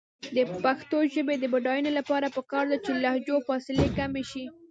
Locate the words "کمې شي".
3.97-4.45